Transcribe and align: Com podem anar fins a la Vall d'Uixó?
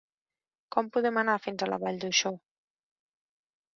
Com 0.75 0.89
podem 0.95 1.21
anar 1.23 1.35
fins 1.43 1.65
a 1.65 1.67
la 1.73 1.79
Vall 1.85 2.03
d'Uixó? 2.05 2.33